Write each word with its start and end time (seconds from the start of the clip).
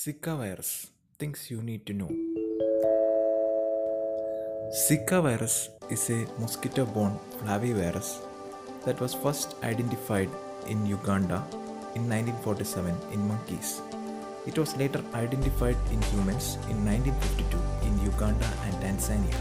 Zika 0.00 0.32
virus 0.40 0.92
Things 1.18 1.50
you 1.50 1.60
need 1.60 1.84
to 1.86 1.92
know. 1.92 2.10
Zika 4.82 5.20
virus 5.20 5.70
is 5.90 6.08
a 6.10 6.18
mosquito 6.42 6.84
borne 6.86 7.18
flavivirus 7.38 8.10
that 8.84 9.00
was 9.00 9.12
first 9.12 9.56
identified 9.64 10.30
in 10.68 10.86
Uganda 10.86 11.38
in 11.96 12.08
1947 12.08 12.94
in 13.12 13.26
monkeys. 13.26 13.82
It 14.46 14.56
was 14.56 14.76
later 14.76 15.02
identified 15.14 15.78
in 15.90 16.00
humans 16.12 16.54
in 16.70 16.78
1952 16.84 17.58
in 17.88 18.00
Uganda 18.12 18.48
and 18.66 18.74
Tanzania. 18.84 19.38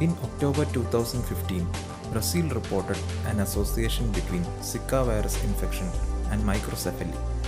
In 0.00 0.10
October 0.24 0.64
2015, 0.64 1.68
Brazil 2.12 2.48
reported 2.48 2.98
an 3.26 3.38
association 3.46 4.10
between 4.10 4.42
Zika 4.70 5.04
virus 5.06 5.44
infection 5.44 5.88
and 6.32 6.42
microcephaly. 6.42 7.39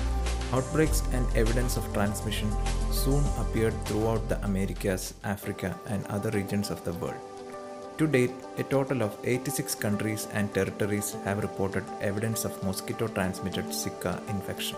Outbreaks 0.53 1.03
and 1.13 1.27
evidence 1.35 1.79
of 1.79 1.93
transmission 1.95 2.51
soon 2.91 3.25
appeared 3.39 3.75
throughout 3.87 4.29
the 4.29 4.43
Americas, 4.45 5.15
Africa, 5.25 5.75
and 5.87 6.07
other 6.09 6.31
regions 6.31 6.71
of 6.71 6.85
the 6.85 6.93
world. 6.95 7.21
To 7.97 8.07
date, 8.07 8.33
a 8.59 8.63
total 8.65 9.03
of 9.03 9.17
86 9.25 9.75
countries 9.77 10.29
and 10.33 10.53
territories 10.53 11.17
have 11.25 11.43
reported 11.43 11.85
evidence 12.03 12.45
of 12.45 12.63
mosquito 12.65 13.07
transmitted 13.09 13.67
Zika 13.67 14.21
infection. 14.29 14.77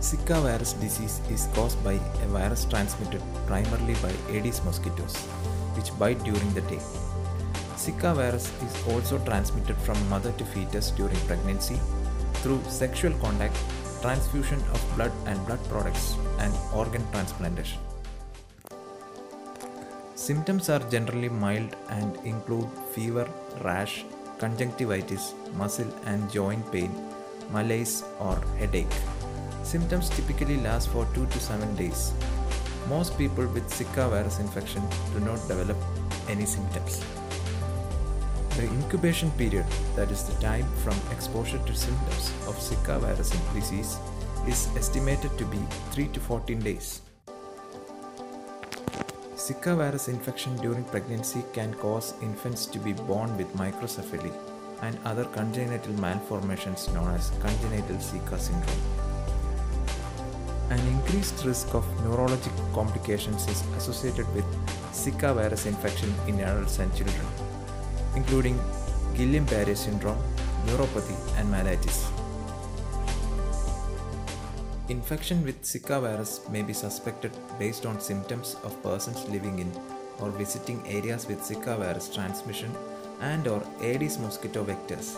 Zika 0.00 0.42
virus 0.42 0.74
disease 0.74 1.22
is 1.30 1.48
caused 1.54 1.82
by 1.82 1.92
a 1.94 2.26
virus 2.26 2.66
transmitted 2.66 3.22
primarily 3.46 3.94
by 4.02 4.12
Aedes 4.30 4.62
mosquitoes, 4.64 5.16
which 5.76 5.98
bite 5.98 6.22
during 6.22 6.52
the 6.52 6.60
day. 6.62 6.80
Zika 7.76 8.14
virus 8.14 8.52
is 8.62 8.88
also 8.88 9.18
transmitted 9.24 9.76
from 9.78 10.08
mother 10.10 10.32
to 10.32 10.44
fetus 10.44 10.90
during 10.90 11.16
pregnancy 11.28 11.80
through 12.42 12.60
sexual 12.68 13.12
contact, 13.20 13.56
transfusion 14.04 14.60
of 14.74 14.80
blood 14.96 15.12
and 15.26 15.38
blood 15.46 15.62
products, 15.70 16.16
and 16.38 16.52
organ 16.74 17.04
transplantation. 17.10 17.80
Symptoms 20.14 20.68
are 20.68 20.82
generally 20.90 21.30
mild 21.30 21.74
and 21.88 22.18
include 22.32 22.68
fever, 22.94 23.26
rash, 23.62 24.04
conjunctivitis, 24.38 25.32
muscle 25.56 25.90
and 26.04 26.30
joint 26.30 26.70
pain, 26.70 26.92
malaise, 27.50 28.04
or 28.20 28.36
headache. 28.58 28.96
Symptoms 29.62 30.10
typically 30.10 30.58
last 30.60 30.90
for 30.90 31.06
2 31.14 31.26
to 31.26 31.40
7 31.40 31.74
days. 31.74 32.12
Most 32.88 33.16
people 33.16 33.46
with 33.46 33.66
Zika 33.70 34.10
virus 34.10 34.38
infection 34.38 34.82
do 35.14 35.20
not 35.20 35.48
develop 35.48 35.78
any 36.28 36.44
symptoms. 36.44 37.02
The 38.56 38.62
incubation 38.62 39.32
period, 39.32 39.66
that 39.96 40.12
is 40.12 40.22
the 40.22 40.40
time 40.40 40.66
from 40.84 40.94
exposure 41.10 41.58
to 41.58 41.74
symptoms 41.74 42.30
of 42.46 42.56
Zika 42.56 43.00
virus 43.00 43.30
disease, 43.52 43.98
is 44.46 44.68
estimated 44.76 45.36
to 45.38 45.44
be 45.46 45.58
3 45.90 46.06
to 46.08 46.20
14 46.20 46.60
days. 46.60 47.00
Zika 49.34 49.76
virus 49.76 50.06
infection 50.06 50.54
during 50.58 50.84
pregnancy 50.84 51.42
can 51.52 51.74
cause 51.74 52.14
infants 52.22 52.66
to 52.66 52.78
be 52.78 52.92
born 52.92 53.36
with 53.36 53.52
microcephaly 53.56 54.32
and 54.82 54.96
other 55.04 55.24
congenital 55.24 55.92
malformations 55.94 56.88
known 56.94 57.10
as 57.14 57.30
congenital 57.40 57.96
Zika 57.96 58.38
syndrome. 58.38 58.84
An 60.70 60.78
increased 60.94 61.44
risk 61.44 61.74
of 61.74 61.84
neurologic 62.04 62.54
complications 62.72 63.48
is 63.48 63.64
associated 63.76 64.32
with 64.32 64.46
Zika 64.92 65.34
virus 65.34 65.66
infection 65.66 66.14
in 66.28 66.38
adults 66.40 66.78
and 66.78 66.94
children, 66.94 67.26
including 68.16 68.58
Guillain-Barré 69.14 69.76
syndrome, 69.76 70.18
neuropathy, 70.66 71.16
and 71.38 71.52
myelitis. 71.52 72.10
Infection 74.88 75.42
with 75.44 75.62
Zika 75.62 76.00
virus 76.00 76.40
may 76.50 76.62
be 76.62 76.74
suspected 76.74 77.32
based 77.58 77.86
on 77.86 78.00
symptoms 78.00 78.56
of 78.64 78.82
persons 78.82 79.24
living 79.30 79.58
in 79.58 79.72
or 80.20 80.30
visiting 80.30 80.82
areas 80.86 81.26
with 81.26 81.40
Zika 81.40 81.78
virus 81.78 82.14
transmission 82.14 82.70
and 83.20 83.48
or 83.48 83.62
Aedes 83.80 84.18
mosquito 84.18 84.62
vectors. 84.64 85.16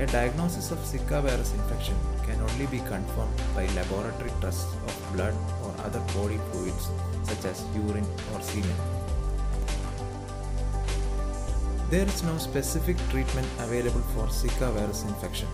A 0.00 0.06
diagnosis 0.06 0.70
of 0.70 0.78
Zika 0.78 1.20
virus 1.22 1.52
infection 1.52 1.96
can 2.24 2.40
only 2.40 2.66
be 2.66 2.78
confirmed 2.78 3.36
by 3.54 3.66
laboratory 3.74 4.32
tests 4.40 4.72
of 4.86 5.12
blood 5.12 5.34
or 5.64 5.74
other 5.84 6.00
body 6.14 6.38
fluids 6.50 6.88
such 7.24 7.44
as 7.44 7.64
urine 7.74 8.06
or 8.32 8.40
semen. 8.40 8.97
There 11.90 12.06
is 12.06 12.22
no 12.22 12.36
specific 12.36 12.98
treatment 13.08 13.46
available 13.60 14.02
for 14.12 14.26
Zika 14.26 14.70
virus 14.74 15.04
infection 15.04 15.48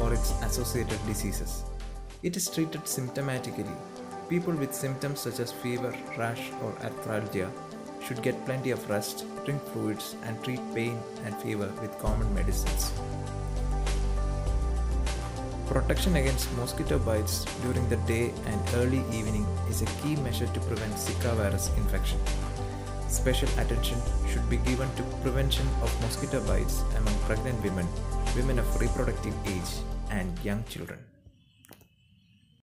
or 0.00 0.12
its 0.12 0.30
associated 0.42 1.04
diseases. 1.04 1.64
It 2.22 2.36
is 2.36 2.48
treated 2.48 2.82
symptomatically. 2.82 3.76
People 4.28 4.54
with 4.54 4.72
symptoms 4.72 5.18
such 5.18 5.40
as 5.40 5.50
fever, 5.50 5.92
rash, 6.16 6.52
or 6.62 6.70
arthralgia 6.74 7.50
should 8.06 8.22
get 8.22 8.44
plenty 8.44 8.70
of 8.70 8.88
rest, 8.88 9.24
drink 9.44 9.60
fluids, 9.72 10.14
and 10.26 10.40
treat 10.44 10.60
pain 10.76 10.96
and 11.24 11.34
fever 11.42 11.72
with 11.82 11.98
common 11.98 12.32
medicines. 12.36 12.92
Protection 15.66 16.14
against 16.14 16.52
mosquito 16.56 17.00
bites 17.00 17.44
during 17.62 17.88
the 17.88 17.96
day 18.06 18.32
and 18.46 18.60
early 18.74 19.02
evening 19.12 19.44
is 19.68 19.82
a 19.82 19.86
key 20.02 20.14
measure 20.22 20.46
to 20.46 20.60
prevent 20.60 20.94
Zika 20.94 21.34
virus 21.34 21.68
infection. 21.76 22.20
Special 23.10 23.48
attention 23.58 23.98
should 24.30 24.48
be 24.48 24.58
given 24.58 24.88
to 24.94 25.02
prevention 25.22 25.66
of 25.82 25.90
mosquito 26.00 26.40
bites 26.46 26.82
among 26.96 27.12
pregnant 27.26 27.60
women, 27.60 27.86
women 28.36 28.60
of 28.60 28.80
reproductive 28.80 29.34
age, 29.46 29.82
and 30.10 30.38
young 30.44 30.62
children. 30.68 31.00